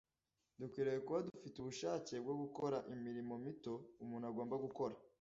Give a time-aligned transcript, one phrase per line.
[0.59, 3.73] Dukwiriye kuba dufite ubushake bwo gukora imirimo mito,
[4.03, 4.95] umuntu agomba gukora,